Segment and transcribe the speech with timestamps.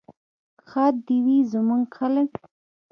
[0.69, 2.31] ښاد دې وي زموږ خلک.